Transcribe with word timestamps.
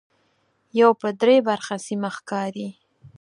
یو 0.79 0.89
پر 0.99 1.11
درې 1.21 1.37
برخه 1.49 1.75
سیمه 1.87 2.09
ښکاري. 2.15 2.67